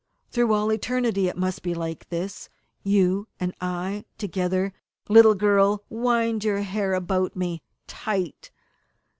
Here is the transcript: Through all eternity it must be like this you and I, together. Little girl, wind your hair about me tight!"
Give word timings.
Through 0.31 0.51
all 0.51 0.71
eternity 0.73 1.27
it 1.27 1.37
must 1.37 1.61
be 1.61 1.75
like 1.75 2.09
this 2.09 2.49
you 2.81 3.27
and 3.39 3.53
I, 3.61 4.05
together. 4.17 4.73
Little 5.09 5.35
girl, 5.35 5.83
wind 5.89 6.43
your 6.43 6.63
hair 6.63 6.95
about 6.95 7.35
me 7.35 7.61
tight!" 7.85 8.49